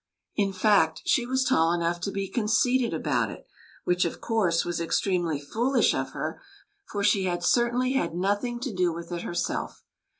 In 0.35 0.51
fact, 0.51 1.03
she 1.05 1.27
was 1.27 1.43
tall 1.45 1.71
enough 1.73 2.01
to 2.01 2.11
be 2.11 2.27
conceited 2.27 2.91
about 2.91 3.29
it, 3.29 3.45
which, 3.83 4.03
of 4.03 4.19
course, 4.19 4.65
was 4.65 4.81
extremely 4.81 5.39
foolish 5.39 5.93
of 5.93 6.13
her, 6.13 6.41
for 6.89 7.03
she 7.03 7.25
had 7.25 7.43
certainly 7.43 7.91
had 7.93 8.15
nothing 8.15 8.59
to 8.61 8.73
do 8.73 8.91
with 8.91 9.11
it 9.11 9.21
herself. 9.21 9.83